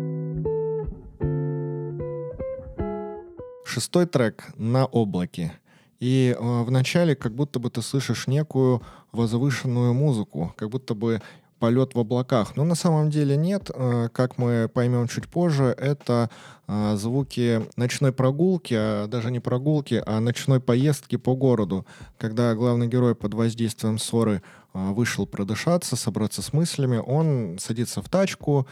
Шестой 3.69 4.07
трек 4.07 4.47
«На 4.57 4.88
облаке». 4.88 5.53
И 5.99 6.35
э, 6.35 6.63
вначале 6.63 7.15
как 7.15 7.35
будто 7.35 7.59
бы 7.59 7.69
ты 7.69 7.83
слышишь 7.83 8.25
некую 8.25 8.81
возвышенную 9.11 9.93
музыку, 9.93 10.55
как 10.57 10.71
будто 10.71 10.95
бы 10.95 11.21
полет 11.59 11.93
в 11.93 11.99
облаках. 11.99 12.55
Но 12.55 12.63
на 12.63 12.73
самом 12.73 13.11
деле 13.11 13.38
нет. 13.38 13.69
Э, 13.71 14.09
как 14.11 14.39
мы 14.39 14.71
поймем 14.73 15.07
чуть 15.07 15.27
позже, 15.27 15.75
это 15.77 16.31
э, 16.67 16.95
звуки 16.95 17.61
ночной 17.75 18.11
прогулки, 18.11 18.73
а 18.73 19.05
даже 19.05 19.29
не 19.29 19.39
прогулки, 19.39 20.01
а 20.03 20.19
ночной 20.19 20.59
поездки 20.59 21.17
по 21.17 21.35
городу, 21.35 21.85
когда 22.17 22.55
главный 22.55 22.88
герой 22.88 23.13
под 23.13 23.35
воздействием 23.35 23.99
ссоры 23.99 24.41
э, 24.73 24.91
вышел 24.93 25.27
продышаться, 25.27 25.95
собраться 25.95 26.41
с 26.41 26.53
мыслями, 26.53 26.97
он 26.97 27.57
садится 27.59 28.01
в 28.01 28.09
тачку, 28.09 28.65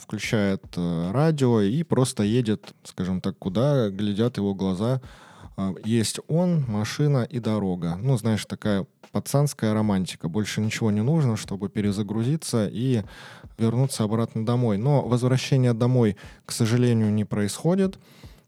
включает 0.00 0.62
э, 0.76 1.10
радио 1.12 1.60
и 1.60 1.82
просто 1.82 2.22
едет, 2.24 2.74
скажем 2.84 3.20
так, 3.20 3.38
куда 3.38 3.88
глядят 3.88 4.36
его 4.36 4.54
глаза. 4.54 5.00
А, 5.56 5.74
есть 5.84 6.20
он, 6.28 6.64
машина 6.68 7.24
и 7.24 7.38
дорога. 7.38 7.96
Ну, 8.00 8.16
знаешь, 8.16 8.44
такая 8.46 8.86
пацанская 9.12 9.74
романтика. 9.74 10.28
Больше 10.28 10.60
ничего 10.60 10.90
не 10.90 11.02
нужно, 11.02 11.36
чтобы 11.36 11.68
перезагрузиться 11.68 12.68
и 12.70 13.02
вернуться 13.58 14.04
обратно 14.04 14.44
домой. 14.44 14.78
Но 14.78 15.02
возвращение 15.02 15.74
домой, 15.74 16.16
к 16.46 16.52
сожалению, 16.52 17.12
не 17.12 17.24
происходит. 17.24 17.98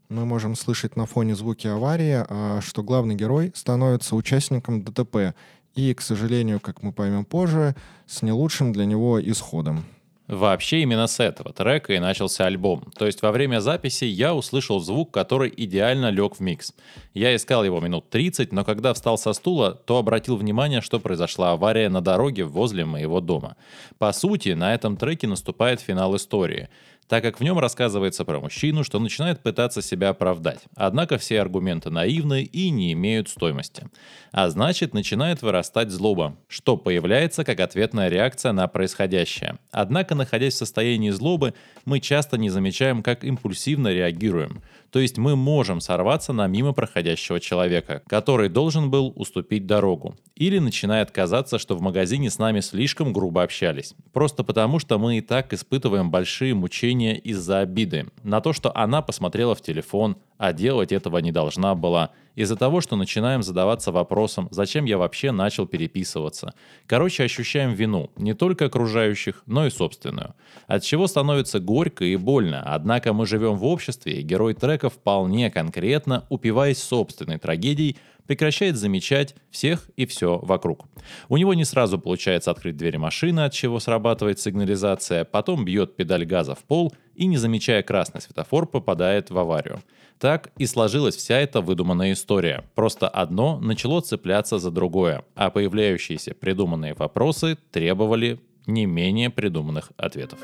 Мы 0.09 0.25
можем 0.25 0.55
слышать 0.55 0.95
на 0.95 1.05
фоне 1.05 1.35
звуки 1.35 1.67
аварии, 1.67 2.23
а, 2.27 2.59
что 2.61 2.83
главный 2.83 3.15
герой 3.15 3.51
становится 3.55 4.15
участником 4.15 4.83
ДТП. 4.83 5.35
И, 5.75 5.93
к 5.93 6.01
сожалению, 6.01 6.59
как 6.59 6.83
мы 6.83 6.93
поймем 6.93 7.25
позже, 7.25 7.75
с 8.05 8.21
не 8.21 8.31
лучшим 8.31 8.71
для 8.71 8.85
него 8.85 9.19
исходом. 9.19 9.83
Вообще 10.27 10.81
именно 10.81 11.05
с 11.05 11.19
этого 11.19 11.53
трека 11.53 11.93
и 11.93 11.99
начался 11.99 12.45
альбом. 12.45 12.91
То 12.97 13.05
есть 13.05 13.21
во 13.21 13.31
время 13.31 13.59
записи 13.59 14.05
я 14.05 14.33
услышал 14.33 14.79
звук, 14.79 15.11
который 15.11 15.53
идеально 15.55 16.09
лег 16.09 16.37
в 16.37 16.39
микс. 16.39 16.73
Я 17.13 17.35
искал 17.35 17.63
его 17.63 17.79
минут 17.79 18.09
30, 18.09 18.51
но 18.51 18.65
когда 18.65 18.95
встал 18.95 19.19
со 19.19 19.33
стула, 19.33 19.73
то 19.73 19.97
обратил 19.97 20.35
внимание, 20.35 20.81
что 20.81 20.99
произошла 20.99 21.51
авария 21.51 21.89
на 21.89 22.01
дороге 22.01 22.43
возле 22.43 22.85
моего 22.85 23.21
дома. 23.21 23.55
По 23.99 24.11
сути, 24.13 24.49
на 24.49 24.73
этом 24.73 24.97
треке 24.97 25.27
наступает 25.27 25.79
финал 25.79 26.15
истории 26.15 26.69
так 27.07 27.23
как 27.23 27.39
в 27.39 27.43
нем 27.43 27.59
рассказывается 27.59 28.25
про 28.25 28.39
мужчину, 28.39 28.83
что 28.83 28.99
начинает 28.99 29.41
пытаться 29.41 29.81
себя 29.81 30.09
оправдать. 30.09 30.59
Однако 30.75 31.17
все 31.17 31.41
аргументы 31.41 31.89
наивны 31.89 32.43
и 32.43 32.69
не 32.69 32.93
имеют 32.93 33.29
стоимости. 33.29 33.87
А 34.31 34.49
значит, 34.49 34.93
начинает 34.93 35.41
вырастать 35.41 35.91
злоба, 35.91 36.35
что 36.47 36.77
появляется 36.77 37.43
как 37.43 37.59
ответная 37.59 38.09
реакция 38.09 38.51
на 38.51 38.67
происходящее. 38.67 39.59
Однако, 39.71 40.15
находясь 40.15 40.55
в 40.55 40.57
состоянии 40.57 41.11
злобы, 41.11 41.53
мы 41.85 41.99
часто 41.99 42.37
не 42.37 42.49
замечаем, 42.49 43.03
как 43.03 43.23
импульсивно 43.23 43.89
реагируем. 43.89 44.63
То 44.89 44.99
есть 44.99 45.17
мы 45.17 45.35
можем 45.35 45.81
сорваться 45.81 46.31
на 46.31 46.47
мимо 46.47 46.71
проходящего 46.71 47.39
человека, 47.39 48.01
который 48.07 48.49
должен 48.49 48.89
был 48.89 49.11
уступить 49.15 49.65
дорогу. 49.65 50.15
Или 50.35 50.59
начинает 50.59 51.11
казаться, 51.11 51.59
что 51.59 51.75
в 51.75 51.81
магазине 51.81 52.29
с 52.29 52.39
нами 52.39 52.61
слишком 52.61 53.11
грубо 53.11 53.43
общались. 53.43 53.93
Просто 54.13 54.43
потому, 54.43 54.79
что 54.79 54.97
мы 54.97 55.17
и 55.17 55.21
так 55.21 55.51
испытываем 55.53 56.11
большие 56.11 56.53
мучения 56.53 56.94
из-за 57.03 57.59
обиды. 57.59 58.07
На 58.23 58.41
то, 58.41 58.53
что 58.53 58.75
она 58.75 59.01
посмотрела 59.01 59.55
в 59.55 59.61
телефон, 59.61 60.17
а 60.37 60.53
делать 60.53 60.91
этого 60.91 61.17
не 61.19 61.31
должна 61.31 61.75
была. 61.75 62.11
Из-за 62.35 62.55
того, 62.55 62.81
что 62.81 62.95
начинаем 62.95 63.43
задаваться 63.43 63.91
вопросом, 63.91 64.47
зачем 64.51 64.85
я 64.85 64.97
вообще 64.97 65.31
начал 65.31 65.65
переписываться. 65.65 66.53
Короче, 66.85 67.23
ощущаем 67.23 67.73
вину, 67.73 68.11
не 68.17 68.33
только 68.33 68.65
окружающих, 68.65 69.41
но 69.45 69.65
и 69.65 69.69
собственную. 69.69 70.35
От 70.67 70.83
чего 70.83 71.07
становится 71.07 71.59
горько 71.59 72.03
и 72.03 72.15
больно, 72.15 72.61
однако 72.61 73.13
мы 73.13 73.25
живем 73.25 73.55
в 73.55 73.65
обществе, 73.65 74.19
и 74.19 74.21
герой 74.21 74.53
трека 74.53 74.89
вполне 74.89 75.49
конкретно, 75.49 76.25
упиваясь 76.29 76.83
собственной 76.83 77.37
трагедией, 77.37 77.97
прекращает 78.27 78.75
замечать 78.75 79.35
всех 79.51 79.89
и 79.95 80.05
все 80.05 80.39
вокруг. 80.39 80.85
У 81.29 81.37
него 81.37 81.53
не 81.53 81.63
сразу 81.63 81.99
получается 81.99 82.51
открыть 82.51 82.77
двери 82.77 82.97
машины, 82.97 83.41
от 83.41 83.53
чего 83.53 83.79
срабатывает 83.79 84.39
сигнализация, 84.39 85.23
потом 85.23 85.63
бьет 85.63 85.95
педаль 85.95 86.25
газа 86.25 86.55
в 86.55 86.63
пол 86.63 86.93
и, 87.13 87.27
не 87.27 87.37
замечая 87.37 87.83
красный 87.83 88.21
светофор, 88.21 88.65
попадает 88.65 89.29
в 89.29 89.37
аварию. 89.37 89.81
Так 90.19 90.51
и 90.57 90.65
сложилась 90.65 91.15
вся 91.15 91.37
эта 91.39 91.61
выдуманная 91.61 92.13
история. 92.13 92.63
Просто 92.73 93.07
одно 93.07 93.59
начало 93.59 94.01
цепляться 94.01 94.59
за 94.59 94.71
другое, 94.71 95.25
а 95.35 95.49
появляющиеся 95.49 96.33
придуманные 96.33 96.93
вопросы 96.93 97.57
требовали 97.71 98.39
не 98.65 98.85
менее 98.85 99.29
придуманных 99.29 99.91
ответов. 99.97 100.39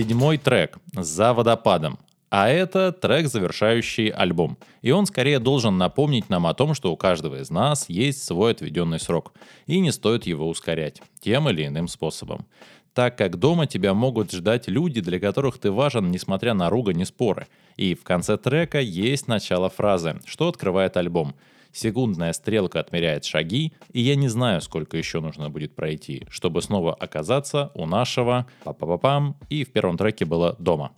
Седьмой 0.00 0.38
трек 0.38 0.78
«За 0.94 1.34
водопадом». 1.34 1.98
А 2.30 2.48
это 2.48 2.90
трек, 2.90 3.28
завершающий 3.28 4.08
альбом. 4.08 4.56
И 4.80 4.92
он 4.92 5.04
скорее 5.04 5.38
должен 5.38 5.76
напомнить 5.76 6.30
нам 6.30 6.46
о 6.46 6.54
том, 6.54 6.72
что 6.72 6.90
у 6.90 6.96
каждого 6.96 7.42
из 7.42 7.50
нас 7.50 7.86
есть 7.90 8.24
свой 8.24 8.52
отведенный 8.52 8.98
срок. 8.98 9.34
И 9.66 9.78
не 9.78 9.92
стоит 9.92 10.24
его 10.24 10.48
ускорять 10.48 11.02
тем 11.20 11.50
или 11.50 11.66
иным 11.66 11.86
способом. 11.86 12.46
Так 12.94 13.18
как 13.18 13.38
дома 13.38 13.66
тебя 13.66 13.92
могут 13.92 14.32
ждать 14.32 14.68
люди, 14.68 15.02
для 15.02 15.20
которых 15.20 15.58
ты 15.58 15.70
важен, 15.70 16.10
несмотря 16.10 16.54
на 16.54 16.70
ругань 16.70 17.02
и 17.02 17.04
споры. 17.04 17.46
И 17.76 17.94
в 17.94 18.02
конце 18.02 18.38
трека 18.38 18.80
есть 18.80 19.28
начало 19.28 19.68
фразы, 19.68 20.18
что 20.24 20.48
открывает 20.48 20.96
альбом– 20.96 21.34
Секундная 21.72 22.32
стрелка 22.32 22.80
отмеряет 22.80 23.24
шаги, 23.24 23.72
и 23.92 24.00
я 24.00 24.16
не 24.16 24.28
знаю, 24.28 24.60
сколько 24.60 24.96
еще 24.96 25.20
нужно 25.20 25.50
будет 25.50 25.74
пройти, 25.74 26.26
чтобы 26.28 26.62
снова 26.62 26.94
оказаться 26.94 27.70
у 27.74 27.86
нашего 27.86 28.46
па-па-па-пам, 28.64 29.36
и 29.48 29.64
в 29.64 29.72
первом 29.72 29.96
треке 29.96 30.24
было 30.24 30.56
дома. 30.58 30.92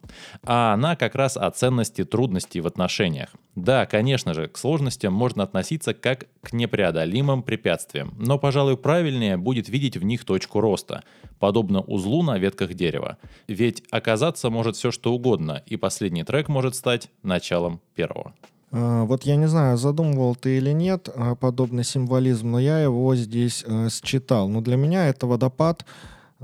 А 0.44 0.72
она 0.72 0.96
как 0.96 1.14
раз 1.14 1.36
о 1.36 1.50
ценности 1.50 2.04
трудностей 2.04 2.60
в 2.60 2.66
отношениях. 2.66 3.30
Да, 3.54 3.84
конечно 3.84 4.32
же, 4.32 4.48
к 4.48 4.56
сложностям 4.56 5.12
можно 5.12 5.42
относиться 5.42 5.92
как 5.92 6.26
к 6.42 6.54
непреодолимым 6.54 7.42
препятствиям, 7.42 8.14
но, 8.18 8.38
пожалуй, 8.38 8.78
правильнее 8.78 9.36
будет 9.36 9.68
видеть 9.68 9.98
в 9.98 10.04
них 10.04 10.24
точку 10.24 10.60
роста, 10.60 11.02
подобно 11.38 11.82
узлу 11.82 12.22
на 12.22 12.38
ветках 12.38 12.72
дерева. 12.72 13.18
Ведь 13.48 13.82
оказаться 13.90 14.48
может 14.48 14.76
все 14.76 14.90
что 14.90 15.12
угодно, 15.12 15.62
и 15.66 15.76
последний 15.76 16.24
трек 16.24 16.48
может 16.48 16.74
стать 16.74 17.10
началом 17.22 17.82
первого. 17.94 18.34
А, 18.72 19.04
вот 19.04 19.24
я 19.24 19.36
не 19.36 19.46
знаю, 19.46 19.76
задумывал 19.76 20.34
ты 20.34 20.56
или 20.56 20.72
нет 20.72 21.08
а, 21.14 21.34
подобный 21.34 21.84
символизм, 21.84 22.50
но 22.50 22.58
я 22.58 22.80
его 22.80 23.14
здесь 23.14 23.64
э, 23.66 23.88
считал. 23.90 24.48
Но 24.48 24.62
для 24.62 24.76
меня 24.76 25.08
это 25.08 25.26
водопад 25.26 25.84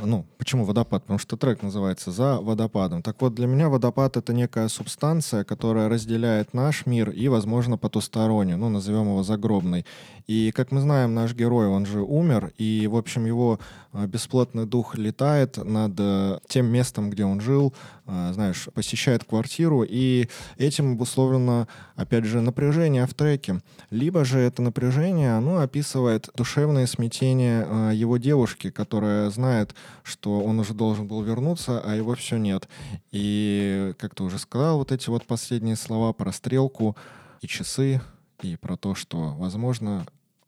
ну, 0.04 0.26
почему 0.38 0.64
водопад? 0.64 1.02
Потому 1.02 1.18
что 1.18 1.36
трек 1.36 1.62
называется 1.62 2.10
«За 2.10 2.38
водопадом». 2.40 3.02
Так 3.02 3.20
вот, 3.20 3.34
для 3.34 3.46
меня 3.46 3.68
водопад— 3.68 4.16
это 4.18 4.32
некая 4.32 4.68
субстанция, 4.68 5.44
которая 5.44 5.88
разделяет 5.88 6.54
наш 6.54 6.86
мир 6.86 7.10
и, 7.10 7.28
возможно, 7.28 7.76
потусторонний, 7.76 8.54
ну, 8.54 8.68
назовем 8.68 9.06
его 9.06 9.22
загробный. 9.22 9.84
И, 10.28 10.52
как 10.54 10.72
мы 10.72 10.80
знаем, 10.82 11.14
наш 11.14 11.34
герой, 11.34 11.68
он 11.68 11.86
же 11.86 12.02
умер, 12.02 12.52
и, 12.58 12.86
в 12.86 12.96
общем, 12.96 13.24
его 13.24 13.58
э, 13.94 14.06
бесплотный 14.06 14.66
дух 14.66 14.94
летает 14.94 15.56
над 15.56 15.94
э, 15.98 16.38
тем 16.48 16.66
местом, 16.66 17.08
где 17.08 17.24
он 17.24 17.40
жил, 17.40 17.72
э, 18.06 18.32
знаешь, 18.34 18.68
посещает 18.74 19.24
квартиру, 19.24 19.86
и 19.88 20.28
этим 20.58 20.92
обусловлено, 20.92 21.66
опять 21.96 22.26
же, 22.26 22.42
напряжение 22.42 23.06
в 23.06 23.14
треке. 23.14 23.62
Либо 23.90 24.26
же 24.26 24.38
это 24.38 24.60
напряжение, 24.60 25.32
оно 25.34 25.60
описывает 25.60 26.28
душевное 26.34 26.86
смятение 26.86 27.94
его 27.94 28.18
девушки, 28.18 28.68
которая 28.70 29.30
знает, 29.30 29.74
что 30.02 30.40
он 30.40 30.58
уже 30.58 30.74
должен 30.74 31.06
был 31.06 31.22
вернуться, 31.22 31.80
а 31.84 31.94
его 31.94 32.14
все 32.14 32.36
нет. 32.36 32.68
И, 33.10 33.94
как 33.98 34.14
ты 34.14 34.22
уже 34.24 34.38
сказал, 34.38 34.78
вот 34.78 34.92
эти 34.92 35.08
вот 35.08 35.24
последние 35.24 35.76
слова 35.76 36.12
про 36.12 36.32
стрелку 36.32 36.96
и 37.40 37.46
часы, 37.46 38.00
и 38.42 38.56
про 38.56 38.76
то, 38.76 38.94
что, 38.94 39.34
возможно, 39.34 40.06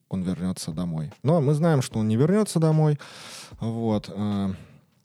он 0.09 0.23
вернется 0.23 0.73
домой. 0.73 1.13
Но 1.23 1.41
мы 1.41 1.55
знаем, 1.55 1.83
что 1.83 2.01
он 2.01 2.09
не 2.09 2.17
вернется 2.17 2.59
домой. 2.59 2.99
Вот. 3.61 4.11
Э, 4.13 4.53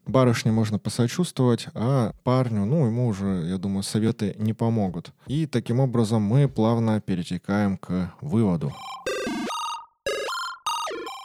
барышне 0.06 0.52
можно 0.52 0.80
посочувствовать, 0.80 1.68
а 1.74 2.14
парню, 2.24 2.66
ну, 2.66 2.86
ему 2.86 3.08
уже, 3.08 3.46
я 3.48 3.58
думаю, 3.58 3.84
советы 3.84 4.36
не 4.38 4.54
помогут. 4.54 5.12
И 5.28 5.46
таким 5.46 5.80
образом 5.80 6.22
мы 6.22 6.48
плавно 6.48 7.02
перетекаем 7.02 7.78
к 7.78 8.14
выводу. 8.22 8.74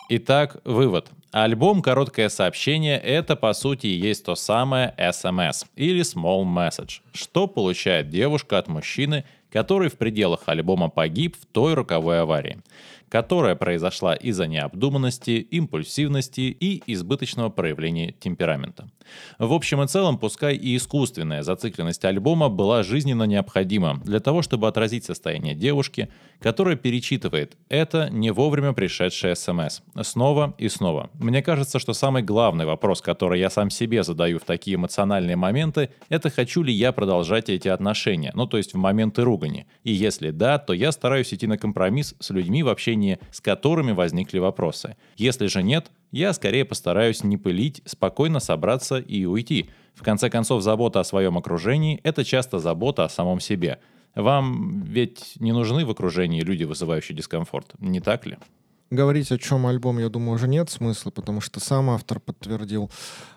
Итак, 0.08 0.56
вывод. 0.64 1.08
Альбом 1.32 1.80
«Короткое 1.80 2.28
сообщение»— 2.28 2.98
это, 2.98 3.36
по 3.36 3.52
сути, 3.52 3.86
и 3.86 3.94
есть 3.94 4.24
то 4.24 4.34
самое 4.34 4.92
SMS 4.98 5.64
или 5.76 6.00
Small 6.00 6.42
Message. 6.42 7.02
Что 7.12 7.46
получает 7.46 8.08
девушка 8.08 8.58
от 8.58 8.66
мужчины, 8.66 9.24
который 9.52 9.90
в 9.90 9.96
пределах 9.96 10.42
альбома 10.46 10.88
погиб 10.88 11.36
в 11.40 11.46
той 11.46 11.74
роковой 11.74 12.20
аварии 12.22 12.58
которая 13.10 13.56
произошла 13.56 14.14
из-за 14.14 14.46
необдуманности, 14.46 15.32
импульсивности 15.50 16.42
и 16.42 16.82
избыточного 16.86 17.50
проявления 17.50 18.12
темперамента. 18.12 18.88
В 19.38 19.52
общем 19.52 19.82
и 19.82 19.88
целом, 19.88 20.16
пускай 20.16 20.54
и 20.54 20.76
искусственная 20.76 21.42
зацикленность 21.42 22.04
альбома 22.04 22.48
была 22.48 22.84
жизненно 22.84 23.24
необходима 23.24 24.00
для 24.04 24.20
того, 24.20 24.42
чтобы 24.42 24.68
отразить 24.68 25.04
состояние 25.04 25.54
девушки, 25.54 26.08
которая 26.38 26.76
перечитывает 26.76 27.56
это 27.68 28.08
не 28.10 28.30
вовремя 28.30 28.72
пришедшее 28.72 29.34
СМС. 29.34 29.80
Снова 30.02 30.54
и 30.58 30.68
снова. 30.68 31.10
Мне 31.14 31.42
кажется, 31.42 31.80
что 31.80 31.92
самый 31.92 32.22
главный 32.22 32.64
вопрос, 32.64 33.02
который 33.02 33.40
я 33.40 33.50
сам 33.50 33.70
себе 33.70 34.04
задаю 34.04 34.38
в 34.38 34.44
такие 34.44 34.76
эмоциональные 34.76 35.36
моменты, 35.36 35.90
это 36.08 36.30
хочу 36.30 36.62
ли 36.62 36.72
я 36.72 36.92
продолжать 36.92 37.50
эти 37.50 37.66
отношения, 37.66 38.30
ну 38.34 38.46
то 38.46 38.56
есть 38.56 38.74
в 38.74 38.76
моменты 38.76 39.22
ругани. 39.22 39.66
И 39.82 39.92
если 39.92 40.30
да, 40.30 40.58
то 40.58 40.72
я 40.72 40.92
стараюсь 40.92 41.34
идти 41.34 41.48
на 41.48 41.58
компромисс 41.58 42.14
с 42.20 42.30
людьми 42.30 42.62
в 42.62 42.68
общении, 42.68 42.99
с 43.30 43.40
которыми 43.40 43.92
возникли 43.92 44.38
вопросы. 44.38 44.96
Если 45.16 45.46
же 45.46 45.62
нет, 45.62 45.90
я 46.12 46.32
скорее 46.32 46.64
постараюсь 46.64 47.24
не 47.24 47.36
пылить, 47.36 47.82
спокойно 47.84 48.40
собраться 48.40 48.98
и 48.98 49.24
уйти. 49.24 49.70
В 49.94 50.02
конце 50.02 50.30
концов, 50.30 50.62
забота 50.62 51.00
о 51.00 51.04
своем 51.04 51.38
окружении– 51.38 52.00
это 52.04 52.24
часто 52.24 52.58
забота 52.58 53.04
о 53.04 53.08
самом 53.08 53.40
себе. 53.40 53.78
Вам 54.14 54.82
ведь 54.82 55.34
не 55.40 55.52
нужны 55.52 55.84
в 55.84 55.90
окружении 55.90 56.42
люди, 56.42 56.64
вызывающие 56.64 57.16
дискомфорт, 57.16 57.74
не 57.78 58.00
так 58.00 58.26
ли? 58.26 58.38
Говорить 58.90 59.30
о 59.30 59.38
чем 59.38 59.68
альбом, 59.68 60.00
я 60.00 60.08
думаю, 60.08 60.34
уже 60.34 60.48
нет 60.48 60.68
смысла, 60.68 61.12
потому 61.12 61.40
что 61.40 61.60
сам 61.60 61.90
автор 61.90 62.18
подтвердил 62.18 62.90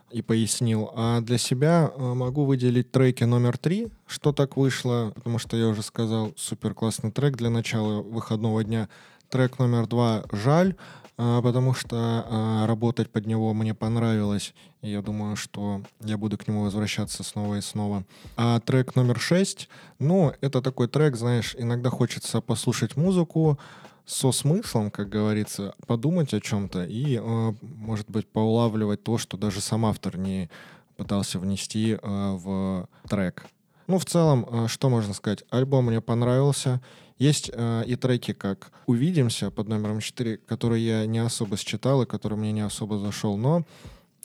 и 0.09 0.23
пояснил. 0.23 0.91
А 0.95 1.21
для 1.21 1.37
себя 1.37 1.91
э, 1.95 2.13
могу 2.13 2.45
выделить 2.45 2.91
треки 2.91 3.23
номер 3.23 3.59
три, 3.59 3.89
что 4.07 4.31
так 4.31 4.57
вышло, 4.57 5.11
потому 5.13 5.37
что 5.37 5.55
я 5.55 5.67
уже 5.67 5.83
сказал, 5.83 6.33
супер 6.37 6.73
классный 6.73 7.11
трек 7.11 7.35
для 7.35 7.51
начала 7.51 8.01
выходного 8.01 8.63
дня. 8.63 8.89
Трек 9.33 9.57
номер 9.57 9.87
два 9.87 10.25
«Жаль», 10.31 10.75
а, 11.17 11.41
потому 11.41 11.73
что 11.73 11.97
а, 11.97 12.67
работать 12.67 13.09
под 13.09 13.25
него 13.25 13.51
мне 13.55 13.73
понравилось, 13.73 14.53
и 14.83 14.91
я 14.91 15.01
думаю, 15.01 15.35
что 15.37 15.81
я 16.01 16.19
буду 16.19 16.37
к 16.37 16.47
нему 16.47 16.61
возвращаться 16.61 17.23
снова 17.23 17.55
и 17.55 17.61
снова. 17.61 18.03
А 18.37 18.59
трек 18.59 18.95
номер 18.95 19.19
шесть, 19.19 19.69
ну, 19.97 20.33
это 20.41 20.61
такой 20.61 20.87
трек, 20.87 21.15
знаешь, 21.15 21.55
иногда 21.57 21.89
хочется 21.89 22.41
послушать 22.41 22.95
музыку, 22.95 23.57
со 24.05 24.31
смыслом, 24.31 24.91
как 24.91 25.09
говорится, 25.09 25.73
подумать 25.87 26.31
о 26.35 26.39
чем-то 26.39 26.85
и, 26.85 27.17
а, 27.19 27.55
может 27.63 28.11
быть, 28.11 28.27
поулавливать 28.27 29.01
то, 29.01 29.17
что 29.17 29.35
даже 29.35 29.61
сам 29.61 29.87
автор 29.87 30.15
не 30.15 30.51
пытался 30.95 31.39
внести 31.39 31.97
в 32.03 32.87
трек. 33.09 33.47
Ну, 33.87 33.97
в 33.97 34.05
целом, 34.05 34.67
что 34.67 34.89
можно 34.89 35.15
сказать? 35.15 35.43
Альбом 35.49 35.87
мне 35.87 36.01
понравился. 36.01 36.81
Есть 37.17 37.51
э, 37.53 37.83
и 37.85 37.95
треки, 37.95 38.33
как 38.33 38.71
«Увидимся» 38.85 39.51
под 39.51 39.67
номером 39.67 39.99
4, 39.99 40.37
который 40.37 40.81
я 40.81 41.05
не 41.05 41.19
особо 41.19 41.57
считал 41.57 42.01
и 42.01 42.05
который 42.05 42.37
мне 42.37 42.51
не 42.51 42.61
особо 42.61 42.97
зашел, 42.97 43.37
но, 43.37 43.63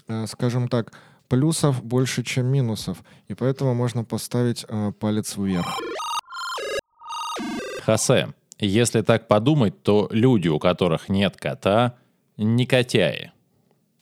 э, 0.09 0.27
скажем 0.27 0.69
так, 0.69 0.93
плюсов 1.29 1.85
больше, 1.85 2.25
чем 2.25 2.47
минусов, 2.47 2.99
и 3.29 3.35
поэтому 3.35 3.75
можно 3.75 4.05
поставить 4.05 4.65
э, 4.69 4.93
палец 4.99 5.37
вверх. 5.37 5.67
Хосе, 7.85 8.35
если 8.59 9.03
так 9.03 9.29
подумать, 9.29 9.83
то 9.83 10.09
люди, 10.11 10.49
у 10.49 10.59
которых 10.59 11.09
нет 11.09 11.37
кота, 11.37 11.95
не 12.37 12.67
котяи. 12.67 13.33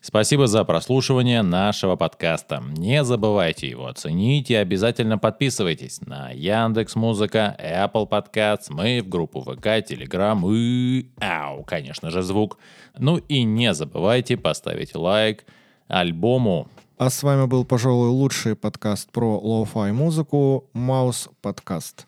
Спасибо 0.07 0.47
за 0.47 0.63
прослушивание 0.63 1.43
нашего 1.43 1.97
подкаста. 1.97 2.63
Не 2.77 3.03
забывайте 3.03 3.69
его 3.69 3.89
оценить 3.89 4.53
и 4.53 4.55
обязательно 4.55 5.19
подписывайтесь 5.19 6.01
на 6.01 6.31
Яндекс 6.31 6.95
Музыка, 6.95 7.57
Apple 7.61 8.09
Podcasts, 8.09 8.67
мы 8.69 9.03
в 9.03 9.09
группу 9.09 9.41
ВК, 9.41 9.67
Telegram 9.67 10.41
и, 10.55 11.11
ау, 11.21 11.65
конечно 11.65 12.11
же, 12.11 12.23
звук. 12.23 12.57
Ну 12.97 13.17
и 13.17 13.43
не 13.43 13.75
забывайте 13.75 14.37
поставить 14.37 14.95
лайк 14.95 15.45
альбому. 15.89 16.69
А 16.99 17.11
с 17.11 17.25
вами 17.25 17.47
был, 17.47 17.65
пожалуй, 17.65 18.11
лучший 18.11 18.55
подкаст 18.55 19.11
про 19.11 19.37
lo-fi 19.37 19.93
музыку 19.93 20.71
Mouse 20.73 21.31
Podcast. 21.43 22.07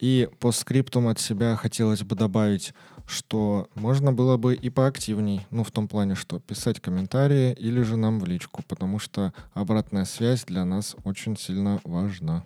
И 0.00 0.28
постскриптум 0.40 1.06
от 1.06 1.20
себя 1.20 1.54
хотелось 1.54 2.02
бы 2.02 2.16
добавить 2.16 2.74
что 3.06 3.68
можно 3.74 4.12
было 4.12 4.36
бы 4.36 4.54
и 4.54 4.70
поактивней, 4.70 5.46
ну, 5.50 5.64
в 5.64 5.70
том 5.70 5.88
плане, 5.88 6.14
что 6.14 6.40
писать 6.40 6.80
комментарии 6.80 7.52
или 7.52 7.82
же 7.82 7.96
нам 7.96 8.20
в 8.20 8.26
личку, 8.26 8.62
потому 8.66 8.98
что 8.98 9.32
обратная 9.54 10.04
связь 10.04 10.44
для 10.44 10.64
нас 10.64 10.96
очень 11.04 11.36
сильно 11.36 11.80
важна. 11.84 12.44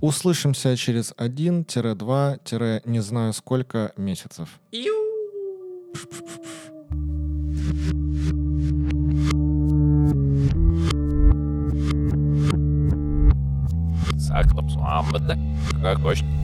Услышимся 0.00 0.76
через 0.76 1.12
1-2- 1.16 2.82
не 2.84 3.00
знаю 3.00 3.32
сколько 3.32 3.92
месяцев. 3.96 4.60
Saklapsvām, 14.26 15.12
bet 15.14 15.28
ne 15.30 15.36
kā 15.80 15.94
košķi. 16.02 16.35